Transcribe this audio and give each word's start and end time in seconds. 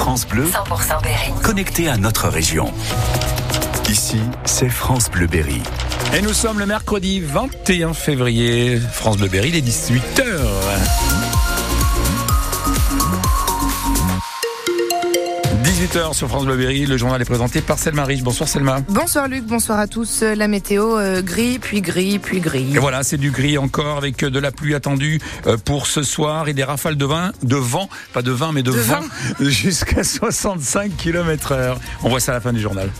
France 0.00 0.26
Bleu, 0.26 0.46
100% 0.46 1.02
Berry. 1.02 1.30
connecté 1.42 1.86
à 1.90 1.98
notre 1.98 2.28
région. 2.28 2.72
Ici, 3.90 4.18
c'est 4.46 4.70
France 4.70 5.10
Bleu 5.10 5.26
Berry. 5.26 5.60
Et 6.16 6.22
nous 6.22 6.32
sommes 6.32 6.58
le 6.58 6.64
mercredi 6.64 7.20
21 7.20 7.92
février. 7.92 8.80
France 8.94 9.18
Bleu 9.18 9.28
Berry, 9.28 9.50
il 9.50 9.56
est 9.56 9.60
18h. 9.60 10.40
Sur 16.12 16.28
France 16.28 16.44
Bleu 16.44 16.56
Berry, 16.56 16.84
le 16.84 16.98
journal 16.98 17.20
est 17.22 17.24
présenté 17.24 17.62
par 17.62 17.78
Selma 17.78 18.04
Rich. 18.04 18.22
Bonsoir 18.22 18.48
Selma. 18.48 18.80
Bonsoir 18.88 19.28
Luc, 19.28 19.44
bonsoir 19.44 19.78
à 19.78 19.86
tous. 19.86 20.22
La 20.22 20.46
météo 20.46 20.98
euh, 20.98 21.22
gris, 21.22 21.58
puis 21.58 21.80
gris, 21.80 22.18
puis 22.18 22.40
gris. 22.40 22.74
Et 22.74 22.78
voilà, 22.78 23.02
c'est 23.02 23.16
du 23.16 23.30
gris 23.30 23.56
encore 23.56 23.96
avec 23.96 24.22
de 24.22 24.38
la 24.38 24.52
pluie 24.52 24.74
attendue 24.74 25.20
euh, 25.46 25.56
pour 25.56 25.86
ce 25.86 26.02
soir 26.02 26.48
et 26.48 26.52
des 26.52 26.64
rafales 26.64 26.96
de 26.96 27.06
vin, 27.06 27.32
de 27.42 27.56
vent, 27.56 27.88
pas 28.12 28.20
de 28.20 28.30
vin 28.30 28.52
mais 28.52 28.62
de, 28.62 28.72
De 28.72 28.76
vent, 28.76 29.00
vin. 29.00 29.48
jusqu'à 29.50 30.04
65 30.04 30.96
km 30.96 31.52
heure. 31.52 31.80
On 32.02 32.10
voit 32.10 32.20
ça 32.20 32.32
à 32.32 32.34
la 32.34 32.40
fin 32.42 32.52
du 32.52 32.60
journal. 32.60 32.90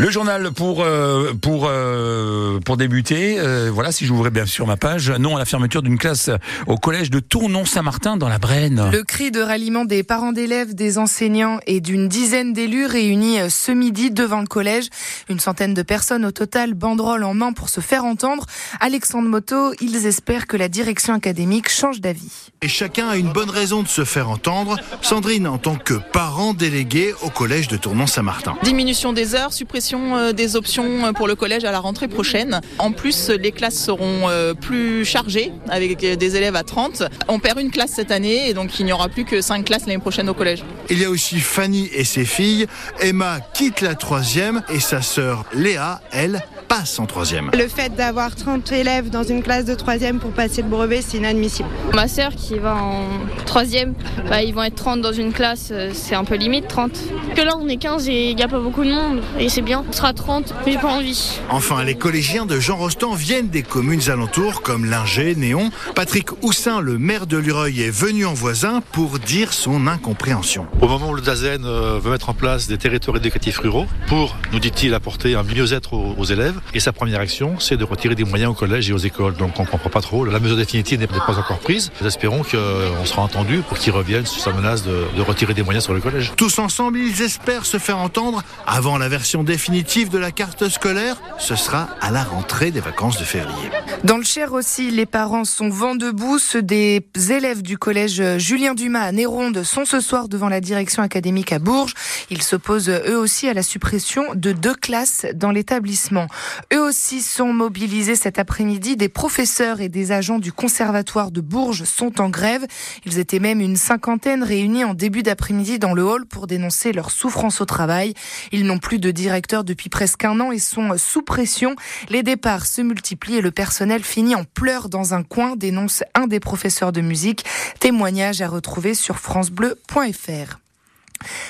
Le 0.00 0.08
journal 0.08 0.50
pour 0.52 0.82
euh, 0.82 1.34
pour 1.34 1.66
euh, 1.68 2.58
pour 2.64 2.78
débuter, 2.78 3.38
euh, 3.38 3.70
voilà 3.70 3.92
si 3.92 4.06
j'ouvrais 4.06 4.30
bien 4.30 4.46
sûr 4.46 4.66
ma 4.66 4.78
page, 4.78 5.10
non 5.10 5.36
à 5.36 5.38
la 5.38 5.44
fermeture 5.44 5.82
d'une 5.82 5.98
classe 5.98 6.30
au 6.66 6.78
collège 6.78 7.10
de 7.10 7.20
Tournon-Saint-Martin 7.20 8.16
dans 8.16 8.30
la 8.30 8.38
Brenne. 8.38 8.88
Le 8.90 9.02
cri 9.02 9.30
de 9.30 9.42
ralliement 9.42 9.84
des 9.84 10.02
parents 10.02 10.32
d'élèves, 10.32 10.74
des 10.74 10.96
enseignants 10.96 11.60
et 11.66 11.82
d'une 11.82 12.08
dizaine 12.08 12.54
d'élus 12.54 12.86
réunis 12.86 13.50
ce 13.50 13.72
midi 13.72 14.10
devant 14.10 14.40
le 14.40 14.46
collège. 14.46 14.88
Une 15.28 15.38
centaine 15.38 15.74
de 15.74 15.82
personnes 15.82 16.24
au 16.24 16.30
total, 16.30 16.72
banderole 16.72 17.22
en 17.22 17.34
main 17.34 17.52
pour 17.52 17.68
se 17.68 17.82
faire 17.82 18.06
entendre. 18.06 18.46
Alexandre 18.80 19.28
Moto, 19.28 19.74
ils 19.82 20.06
espèrent 20.06 20.46
que 20.46 20.56
la 20.56 20.68
direction 20.68 21.12
académique 21.12 21.68
change 21.68 22.00
d'avis. 22.00 22.48
Et 22.62 22.68
chacun 22.68 23.10
a 23.10 23.16
une 23.16 23.32
bonne 23.32 23.50
raison 23.50 23.82
de 23.82 23.88
se 23.88 24.06
faire 24.06 24.30
entendre. 24.30 24.78
Sandrine, 25.02 25.46
en 25.46 25.58
tant 25.58 25.76
que 25.76 25.94
parent 25.94 26.54
délégué 26.54 27.12
au 27.20 27.28
collège 27.28 27.68
de 27.68 27.76
Tournon-Saint-Martin. 27.76 28.56
Diminution 28.62 29.12
des 29.12 29.34
heures, 29.34 29.52
suppression 29.52 29.89
euh, 29.98 30.32
des 30.32 30.56
options 30.56 31.06
euh, 31.06 31.12
pour 31.12 31.26
le 31.26 31.34
collège 31.34 31.64
à 31.64 31.72
la 31.72 31.80
rentrée 31.80 32.08
prochaine. 32.08 32.60
En 32.78 32.92
plus, 32.92 33.30
les 33.30 33.52
classes 33.52 33.78
seront 33.78 34.28
euh, 34.28 34.54
plus 34.54 35.04
chargées 35.04 35.52
avec 35.68 35.98
des 35.98 36.36
élèves 36.36 36.56
à 36.56 36.62
30. 36.62 37.02
On 37.28 37.38
perd 37.38 37.58
une 37.58 37.70
classe 37.70 37.90
cette 37.90 38.10
année 38.10 38.48
et 38.48 38.54
donc 38.54 38.78
il 38.78 38.86
n'y 38.86 38.92
aura 38.92 39.08
plus 39.08 39.24
que 39.24 39.40
5 39.40 39.64
classes 39.64 39.86
l'année 39.86 39.98
prochaine 39.98 40.28
au 40.28 40.34
collège. 40.34 40.64
Il 40.88 40.98
y 40.98 41.04
a 41.04 41.10
aussi 41.10 41.40
Fanny 41.40 41.90
et 41.92 42.04
ses 42.04 42.24
filles. 42.24 42.66
Emma 43.00 43.40
quitte 43.54 43.80
la 43.80 43.94
troisième 43.94 44.62
et 44.72 44.80
sa 44.80 45.02
sœur 45.02 45.44
Léa, 45.54 46.00
elle, 46.12 46.42
passe 46.70 47.00
en 47.00 47.06
troisième. 47.06 47.50
Le 47.52 47.66
fait 47.66 47.96
d'avoir 47.96 48.36
30 48.36 48.70
élèves 48.70 49.10
dans 49.10 49.24
une 49.24 49.42
classe 49.42 49.64
de 49.64 49.74
troisième 49.74 50.20
pour 50.20 50.30
passer 50.30 50.62
le 50.62 50.68
brevet, 50.68 51.02
c'est 51.02 51.18
inadmissible. 51.18 51.68
Ma 51.94 52.06
sœur 52.06 52.30
qui 52.36 52.60
va 52.60 52.76
en 52.76 53.08
troisième, 53.44 53.94
bah, 54.28 54.42
ils 54.44 54.54
vont 54.54 54.62
être 54.62 54.76
30 54.76 55.00
dans 55.00 55.12
une 55.12 55.32
classe, 55.32 55.70
euh, 55.72 55.90
c'est 55.92 56.14
un 56.14 56.22
peu 56.22 56.36
limite 56.36 56.68
30. 56.68 56.92
Que 57.34 57.42
là 57.42 57.56
on 57.58 57.66
est 57.68 57.76
15 57.76 58.08
et 58.08 58.30
il 58.30 58.36
n'y 58.36 58.42
a 58.44 58.48
pas 58.48 58.60
beaucoup 58.60 58.84
de 58.84 58.92
monde 58.92 59.20
et 59.40 59.48
c'est 59.48 59.62
bien. 59.62 59.84
On 59.88 59.92
sera 59.92 60.12
30, 60.12 60.54
mais 60.64 60.72
j'ai 60.72 60.78
pas 60.78 60.92
envie. 60.92 61.40
Enfin, 61.50 61.82
les 61.82 61.96
collégiens 61.96 62.46
de 62.46 62.60
Jean 62.60 62.76
Rostand 62.76 63.14
viennent 63.14 63.48
des 63.48 63.64
communes 63.64 64.08
alentours 64.08 64.62
comme 64.62 64.84
Linger, 64.84 65.34
Néon. 65.34 65.70
Patrick 65.96 66.28
Houssin, 66.42 66.80
le 66.80 66.98
maire 66.98 67.26
de 67.26 67.36
Lureuil, 67.36 67.82
est 67.82 67.90
venu 67.90 68.26
en 68.26 68.34
voisin 68.34 68.80
pour 68.92 69.18
dire 69.18 69.52
son 69.52 69.88
incompréhension. 69.88 70.68
Au 70.80 70.86
moment 70.86 71.10
où 71.10 71.14
le 71.14 71.22
DAZEN 71.22 71.64
euh, 71.64 71.98
veut 72.00 72.12
mettre 72.12 72.28
en 72.28 72.34
place 72.34 72.68
des 72.68 72.78
territoires 72.78 73.16
éducatifs 73.16 73.58
ruraux 73.58 73.86
pour, 74.06 74.36
nous 74.52 74.60
dit-il, 74.60 74.94
apporter 74.94 75.34
un 75.34 75.42
mieux-être 75.42 75.94
aux 75.94 76.24
élèves, 76.24 76.59
et 76.74 76.80
sa 76.80 76.92
première 76.92 77.20
action, 77.20 77.58
c'est 77.58 77.76
de 77.76 77.84
retirer 77.84 78.14
des 78.14 78.24
moyens 78.24 78.52
aux 78.52 78.54
collèges 78.54 78.88
et 78.90 78.92
aux 78.92 78.98
écoles. 78.98 79.34
Donc 79.34 79.58
on 79.58 79.62
ne 79.62 79.68
comprend 79.68 79.90
pas 79.90 80.00
trop. 80.00 80.24
La 80.24 80.38
mesure 80.40 80.56
définitive 80.56 81.00
n'est 81.00 81.06
pas 81.06 81.38
encore 81.38 81.58
prise. 81.58 81.90
Nous 82.00 82.06
espérons 82.06 82.42
qu'on 82.42 83.04
sera 83.04 83.22
entendu 83.22 83.62
pour 83.68 83.78
qu'il 83.78 83.92
revienne 83.92 84.26
sur 84.26 84.40
sa 84.40 84.52
menace 84.52 84.82
de, 84.82 85.06
de 85.16 85.22
retirer 85.22 85.54
des 85.54 85.62
moyens 85.62 85.84
sur 85.84 85.94
le 85.94 86.00
collège. 86.00 86.32
Tous 86.36 86.58
ensemble, 86.58 86.98
ils 86.98 87.22
espèrent 87.22 87.66
se 87.66 87.78
faire 87.78 87.98
entendre 87.98 88.42
avant 88.66 88.98
la 88.98 89.08
version 89.08 89.42
définitive 89.42 90.08
de 90.10 90.18
la 90.18 90.30
carte 90.30 90.68
scolaire. 90.68 91.16
Ce 91.38 91.56
sera 91.56 91.88
à 92.00 92.10
la 92.10 92.24
rentrée 92.24 92.70
des 92.70 92.80
vacances 92.80 93.18
de 93.18 93.24
février. 93.24 93.70
Dans 94.04 94.16
le 94.16 94.24
Cher 94.24 94.52
aussi, 94.52 94.90
les 94.90 95.06
parents 95.06 95.44
sont 95.44 95.68
vent 95.68 95.94
debout. 95.94 96.38
Ceux 96.38 96.62
des 96.62 97.04
élèves 97.30 97.62
du 97.62 97.78
collège 97.78 98.22
Julien 98.38 98.74
Dumas 98.74 99.02
à 99.02 99.12
Néronde 99.12 99.62
sont 99.62 99.84
ce 99.84 100.00
soir 100.00 100.28
devant 100.28 100.48
la 100.48 100.60
direction 100.60 101.02
académique 101.02 101.52
à 101.52 101.58
Bourges. 101.58 101.94
Ils 102.30 102.42
s'opposent 102.42 102.88
eux 102.90 103.18
aussi 103.18 103.48
à 103.48 103.54
la 103.54 103.62
suppression 103.62 104.24
de 104.34 104.52
deux 104.52 104.74
classes 104.74 105.26
dans 105.34 105.50
l'établissement. 105.50 106.26
Eux 106.72 106.80
aussi 106.80 107.20
sont 107.20 107.52
mobilisés 107.52 108.16
cet 108.16 108.38
après-midi. 108.38 108.96
Des 108.96 109.08
professeurs 109.08 109.80
et 109.80 109.88
des 109.88 110.12
agents 110.12 110.38
du 110.38 110.52
conservatoire 110.52 111.30
de 111.30 111.40
Bourges 111.40 111.84
sont 111.84 112.20
en 112.20 112.28
grève. 112.28 112.66
Ils 113.06 113.18
étaient 113.18 113.38
même 113.38 113.60
une 113.60 113.76
cinquantaine 113.76 114.42
réunis 114.42 114.84
en 114.84 114.94
début 114.94 115.22
d'après-midi 115.22 115.78
dans 115.78 115.94
le 115.94 116.04
hall 116.04 116.26
pour 116.26 116.46
dénoncer 116.46 116.92
leur 116.92 117.10
souffrance 117.10 117.60
au 117.60 117.64
travail. 117.64 118.14
Ils 118.52 118.64
n'ont 118.64 118.78
plus 118.78 118.98
de 118.98 119.10
directeur 119.10 119.64
depuis 119.64 119.88
presque 119.88 120.24
un 120.24 120.40
an 120.40 120.52
et 120.52 120.58
sont 120.58 120.96
sous 120.96 121.22
pression. 121.22 121.76
Les 122.08 122.22
départs 122.22 122.66
se 122.66 122.82
multiplient 122.82 123.36
et 123.36 123.42
le 123.42 123.50
personnel 123.50 124.02
finit 124.02 124.34
en 124.34 124.44
pleurs 124.44 124.88
dans 124.88 125.14
un 125.14 125.22
coin, 125.22 125.56
dénonce 125.56 126.02
un 126.14 126.26
des 126.26 126.40
professeurs 126.40 126.92
de 126.92 127.00
musique. 127.00 127.44
Témoignage 127.78 128.42
à 128.42 128.48
retrouver 128.48 128.94
sur 128.94 129.18
francebleu.fr. 129.18 130.58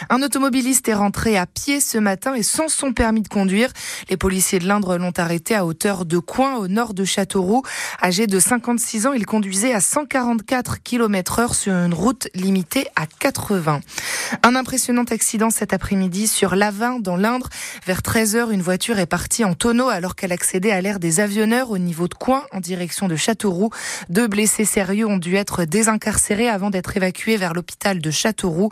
Un 0.08 0.22
automobiliste 0.22 0.88
est 0.88 0.94
rentré 0.94 1.36
à 1.36 1.46
pied 1.46 1.80
ce 1.80 1.98
matin 1.98 2.34
et 2.34 2.42
sans 2.42 2.68
son 2.68 2.92
permis 2.92 3.22
de 3.22 3.28
conduire. 3.28 3.70
Les 4.08 4.16
policiers 4.16 4.58
de 4.58 4.66
l'Indre 4.66 4.96
l'ont 4.96 5.12
arrêté 5.16 5.54
à 5.54 5.64
hauteur 5.64 6.04
de 6.04 6.18
Coin, 6.18 6.56
au 6.56 6.68
nord 6.68 6.94
de 6.94 7.04
Châteauroux. 7.04 7.62
Âgé 8.02 8.26
de 8.26 8.38
56 8.38 9.06
ans, 9.06 9.12
il 9.12 9.26
conduisait 9.26 9.72
à 9.72 9.80
144 9.80 10.82
km 10.82 11.38
heure 11.38 11.54
sur 11.54 11.72
une 11.72 11.94
route 11.94 12.28
limitée 12.34 12.86
à 12.96 13.06
80. 13.06 13.80
Un 14.42 14.54
impressionnant 14.54 15.04
accident 15.10 15.50
cet 15.50 15.72
après-midi 15.72 16.28
sur 16.28 16.56
l'Avin, 16.56 16.98
dans 16.98 17.16
l'Indre. 17.16 17.48
Vers 17.86 18.00
13h, 18.00 18.50
une 18.50 18.62
voiture 18.62 18.98
est 18.98 19.06
partie 19.06 19.44
en 19.44 19.54
tonneau 19.54 19.88
alors 19.88 20.14
qu'elle 20.14 20.32
accédait 20.32 20.72
à 20.72 20.80
l'aire 20.80 20.98
des 20.98 21.20
avionneurs 21.20 21.70
au 21.70 21.78
niveau 21.78 22.08
de 22.08 22.14
Coin, 22.14 22.44
en 22.52 22.60
direction 22.60 23.08
de 23.08 23.16
Châteauroux. 23.16 23.70
Deux 24.08 24.28
blessés 24.28 24.64
sérieux 24.64 25.06
ont 25.06 25.18
dû 25.18 25.36
être 25.36 25.64
désincarcérés 25.64 26.48
avant 26.48 26.70
d'être 26.70 26.96
évacués 26.96 27.36
vers 27.36 27.54
l'hôpital 27.54 28.00
de 28.00 28.10
Châteauroux. 28.10 28.70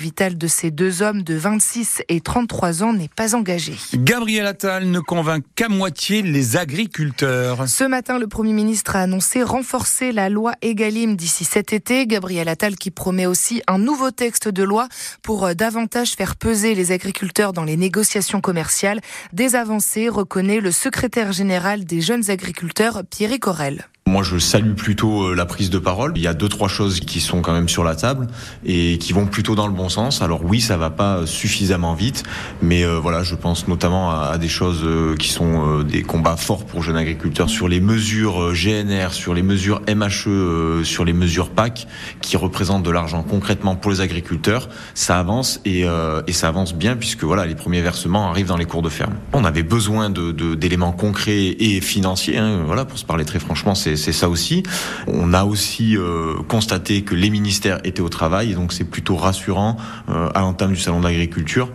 Vital 0.00 0.38
de 0.38 0.46
ces 0.46 0.70
deux 0.70 1.02
hommes 1.02 1.22
de 1.22 1.34
26 1.34 2.02
et 2.08 2.20
33 2.20 2.82
ans 2.82 2.92
n'est 2.92 3.08
pas 3.08 3.34
engagé. 3.34 3.74
Gabriel 3.94 4.46
Attal 4.46 4.90
ne 4.90 5.00
convainc 5.00 5.44
qu'à 5.54 5.68
moitié 5.68 6.22
les 6.22 6.56
agriculteurs. 6.56 7.68
Ce 7.68 7.84
matin, 7.84 8.18
le 8.18 8.26
Premier 8.26 8.52
ministre 8.52 8.96
a 8.96 9.00
annoncé 9.00 9.42
renforcer 9.42 10.12
la 10.12 10.28
loi 10.28 10.52
Egalim 10.62 11.16
d'ici 11.16 11.44
cet 11.44 11.72
été. 11.72 12.06
Gabriel 12.06 12.48
Attal 12.48 12.76
qui 12.76 12.90
promet 12.90 13.26
aussi 13.26 13.62
un 13.66 13.78
nouveau 13.78 14.10
texte 14.10 14.48
de 14.48 14.62
loi 14.62 14.88
pour 15.22 15.44
euh, 15.44 15.54
davantage 15.54 16.12
faire 16.12 16.36
peser 16.36 16.74
les 16.74 16.92
agriculteurs 16.92 17.52
dans 17.52 17.64
les 17.64 17.76
négociations 17.76 18.40
commerciales. 18.40 19.00
Des 19.32 19.54
avancées, 19.54 20.08
reconnaît 20.08 20.60
le 20.60 20.72
secrétaire 20.72 21.32
général 21.32 21.84
des 21.84 22.00
jeunes 22.00 22.30
agriculteurs, 22.30 23.02
Pierre 23.08 23.38
Corel. 23.40 23.86
Moi, 24.12 24.22
je 24.22 24.36
salue 24.36 24.74
plutôt 24.74 25.28
euh, 25.28 25.34
la 25.34 25.46
prise 25.46 25.70
de 25.70 25.78
parole. 25.78 26.12
Il 26.16 26.22
y 26.22 26.26
a 26.26 26.34
deux, 26.34 26.50
trois 26.50 26.68
choses 26.68 27.00
qui 27.00 27.18
sont 27.18 27.40
quand 27.40 27.54
même 27.54 27.70
sur 27.70 27.82
la 27.82 27.96
table 27.96 28.26
et 28.62 28.98
qui 28.98 29.14
vont 29.14 29.24
plutôt 29.24 29.54
dans 29.54 29.66
le 29.66 29.72
bon 29.72 29.88
sens. 29.88 30.20
Alors 30.20 30.44
oui, 30.44 30.60
ça 30.60 30.76
va 30.76 30.90
pas 30.90 31.24
suffisamment 31.24 31.94
vite, 31.94 32.22
mais 32.60 32.84
euh, 32.84 32.98
voilà, 32.98 33.22
je 33.22 33.34
pense 33.34 33.68
notamment 33.68 34.10
à, 34.10 34.36
des 34.36 34.50
choses 34.50 34.82
euh, 34.84 35.16
qui 35.16 35.30
sont 35.30 35.78
euh, 35.78 35.82
des 35.82 36.02
combats 36.02 36.36
forts 36.36 36.66
pour 36.66 36.82
jeunes 36.82 36.98
agriculteurs 36.98 37.48
sur 37.48 37.68
les 37.68 37.80
mesures 37.80 38.42
euh, 38.42 38.52
GNR, 38.52 39.14
sur 39.14 39.32
les 39.32 39.42
mesures 39.42 39.80
MHE, 39.88 40.28
euh, 40.28 40.84
sur 40.84 41.06
les 41.06 41.14
mesures 41.14 41.48
PAC, 41.48 41.86
qui 42.20 42.36
représentent 42.36 42.82
de 42.82 42.90
l'argent 42.90 43.22
concrètement 43.22 43.76
pour 43.76 43.92
les 43.92 44.02
agriculteurs. 44.02 44.68
Ça 44.92 45.18
avance 45.18 45.58
et, 45.64 45.86
euh, 45.86 46.20
ça 46.32 46.48
avance 46.48 46.74
bien 46.74 46.96
puisque 46.96 47.24
voilà, 47.24 47.46
les 47.46 47.54
premiers 47.54 47.80
versements 47.80 48.28
arrivent 48.28 48.48
dans 48.48 48.58
les 48.58 48.66
cours 48.66 48.82
de 48.82 48.90
ferme. 48.90 49.14
On 49.32 49.46
avait 49.46 49.62
besoin 49.62 50.10
d'éléments 50.10 50.92
concrets 50.92 51.56
et 51.58 51.80
financiers. 51.80 52.36
Hein, 52.36 52.64
voilà, 52.66 52.84
pour 52.84 52.98
se 52.98 53.06
parler 53.06 53.24
très 53.24 53.38
franchement, 53.38 53.74
c'est 53.74 54.01
c'est 54.02 54.12
ça 54.12 54.28
aussi. 54.28 54.62
On 55.06 55.32
a 55.32 55.44
aussi 55.44 55.96
euh, 55.96 56.34
constaté 56.48 57.02
que 57.02 57.14
les 57.14 57.30
ministères 57.30 57.80
étaient 57.84 58.02
au 58.02 58.08
travail, 58.08 58.54
donc 58.54 58.72
c'est 58.72 58.84
plutôt 58.84 59.16
rassurant 59.16 59.76
euh, 60.08 60.28
à 60.34 60.40
l'entame 60.40 60.72
du 60.72 60.80
salon 60.80 61.00
d'agriculture. 61.00 61.70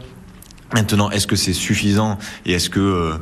Maintenant, 0.73 1.09
est-ce 1.09 1.27
que 1.27 1.37
c'est 1.37 1.53
suffisant 1.53 2.17
et 2.45 2.53
est-ce 2.53 2.69
que 2.69 2.79
euh, 2.79 3.17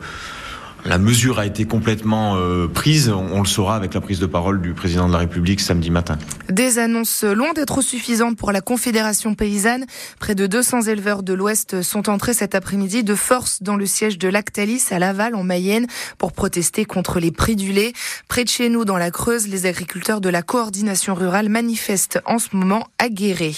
la 0.86 1.00
mesure 1.00 1.40
a 1.40 1.46
été 1.46 1.66
complètement 1.66 2.36
euh, 2.38 2.68
prise 2.68 3.10
on, 3.10 3.26
on 3.34 3.40
le 3.40 3.48
saura 3.48 3.76
avec 3.76 3.94
la 3.94 4.02
prise 4.02 4.20
de 4.20 4.28
parole 4.28 4.62
du 4.62 4.74
président 4.74 5.08
de 5.08 5.14
la 5.14 5.20
République 5.20 5.60
samedi 5.60 5.90
matin. 5.90 6.18
Des 6.50 6.78
annonces 6.78 7.24
loin 7.24 7.54
d'être 7.54 7.82
suffisantes 7.82 8.38
pour 8.38 8.52
la 8.52 8.62
Confédération 8.62 9.34
paysanne. 9.34 9.86
Près 10.20 10.36
de 10.36 10.46
200 10.46 10.84
éleveurs 10.84 11.24
de 11.24 11.34
l'Ouest 11.34 11.82
sont 11.82 12.08
entrés 12.10 12.34
cet 12.34 12.54
après-midi 12.54 13.04
de 13.04 13.16
force 13.16 13.64
dans 13.64 13.76
le 13.76 13.86
siège 13.86 14.20
de 14.20 14.28
Lactalis 14.28 14.84
à 14.92 15.00
Laval 15.00 15.34
en 15.36 15.44
Mayenne 15.44 15.88
pour 16.18 16.34
protester 16.34 16.86
contre 16.86 17.20
les 17.20 17.32
prix 17.32 17.56
du 17.56 17.72
lait. 17.72 17.94
Près 18.28 18.44
de 18.44 18.50
chez 18.50 18.70
nous, 18.70 18.86
dans 18.86 18.98
la 18.98 19.10
Creuse, 19.10 19.48
les 19.48 19.66
agriculteurs 19.66 20.22
de 20.22 20.30
la 20.30 20.44
coordination 20.44 21.16
rurale 21.16 21.50
manifestent 21.50 22.20
en 22.26 22.38
ce 22.38 22.56
moment 22.56 22.88
Guéret. 23.10 23.54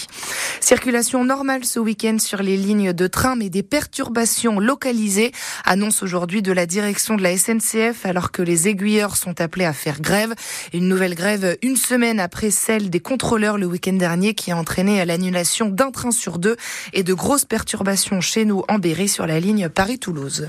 Circulation 0.60 1.24
normale 1.24 1.64
ce 1.64 1.78
week-end 1.78 2.18
sur 2.18 2.42
les 2.42 2.56
lignes 2.56 2.92
de 2.92 3.06
train, 3.06 3.36
mais 3.36 3.48
des 3.48 3.62
perturbations 3.62 4.60
localisées, 4.60 5.32
annonce 5.64 6.02
aujourd'hui 6.02 6.42
de 6.42 6.52
la 6.52 6.66
direction 6.66 7.17
de 7.18 7.22
la 7.22 7.36
SNCF 7.36 8.06
alors 8.06 8.30
que 8.30 8.40
les 8.40 8.68
aiguilleurs 8.68 9.16
sont 9.16 9.40
appelés 9.40 9.66
à 9.66 9.72
faire 9.72 10.00
grève. 10.00 10.34
Une 10.72 10.88
nouvelle 10.88 11.14
grève 11.14 11.58
une 11.62 11.76
semaine 11.76 12.20
après 12.20 12.50
celle 12.50 12.88
des 12.88 13.00
contrôleurs 13.00 13.58
le 13.58 13.66
week-end 13.66 13.92
dernier 13.92 14.34
qui 14.34 14.50
a 14.52 14.56
entraîné 14.56 15.04
l'annulation 15.04 15.68
d'un 15.68 15.90
train 15.90 16.10
sur 16.10 16.38
deux 16.38 16.56
et 16.92 17.02
de 17.02 17.12
grosses 17.12 17.44
perturbations 17.44 18.20
chez 18.20 18.44
nous 18.44 18.62
en 18.68 18.78
Berry 18.78 19.08
sur 19.08 19.26
la 19.26 19.40
ligne 19.40 19.68
Paris-Toulouse. 19.68 20.46